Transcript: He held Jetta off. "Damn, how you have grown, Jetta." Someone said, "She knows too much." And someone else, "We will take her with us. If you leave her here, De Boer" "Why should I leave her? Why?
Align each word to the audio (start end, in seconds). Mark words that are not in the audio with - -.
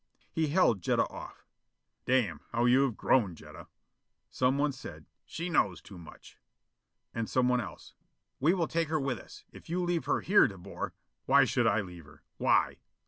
He 0.31 0.47
held 0.47 0.81
Jetta 0.81 1.07
off. 1.09 1.45
"Damn, 2.05 2.41
how 2.51 2.65
you 2.65 2.81
have 2.85 2.97
grown, 2.97 3.35
Jetta." 3.35 3.67
Someone 4.31 4.71
said, 4.71 5.05
"She 5.25 5.47
knows 5.47 5.79
too 5.79 5.99
much." 5.99 6.39
And 7.13 7.29
someone 7.29 7.61
else, 7.61 7.93
"We 8.39 8.55
will 8.55 8.67
take 8.67 8.87
her 8.87 8.99
with 8.99 9.19
us. 9.19 9.43
If 9.51 9.69
you 9.69 9.83
leave 9.83 10.05
her 10.05 10.21
here, 10.21 10.47
De 10.47 10.57
Boer" 10.57 10.95
"Why 11.27 11.45
should 11.45 11.67
I 11.67 11.81
leave 11.81 12.05
her? 12.05 12.23
Why? 12.37 12.77